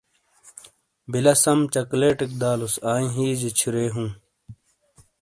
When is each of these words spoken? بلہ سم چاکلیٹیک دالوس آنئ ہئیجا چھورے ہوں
بلہ 1.11 1.33
سم 1.43 1.59
چاکلیٹیک 1.73 2.31
دالوس 2.41 2.75
آنئ 2.91 3.09
ہئیجا 3.15 3.49
چھورے 3.57 3.85
ہوں 3.93 4.09